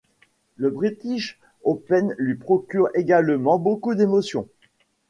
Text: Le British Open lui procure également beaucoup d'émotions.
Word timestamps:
Le 0.55 0.71
British 0.71 1.39
Open 1.63 2.15
lui 2.17 2.33
procure 2.33 2.89
également 2.95 3.59
beaucoup 3.59 3.93
d'émotions. 3.93 4.47